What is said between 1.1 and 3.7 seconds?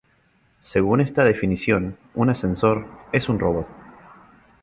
definición, un ascensor es un robot.